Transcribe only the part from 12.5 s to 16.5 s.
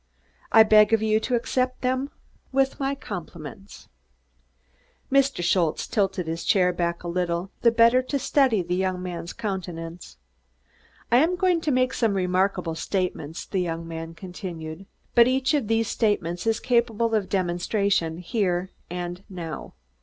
statements," the young man continued, "but each of those statements